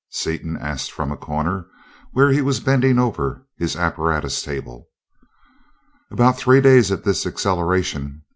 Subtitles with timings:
[0.09, 1.67] Seaton asked from a corner,
[2.11, 4.87] where he was bending over his apparatus table.
[6.09, 8.23] "About three days at this acceleration.